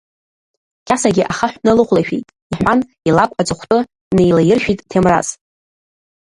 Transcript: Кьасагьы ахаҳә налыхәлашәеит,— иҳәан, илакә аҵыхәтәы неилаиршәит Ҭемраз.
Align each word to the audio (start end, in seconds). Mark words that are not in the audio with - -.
Кьасагьы 0.87 1.23
ахаҳә 1.31 1.57
налыхәлашәеит,— 1.65 2.27
иҳәан, 2.51 2.79
илакә 3.07 3.35
аҵыхәтәы 3.41 3.79
неилаиршәит 4.15 4.79
Ҭемраз. 4.89 5.27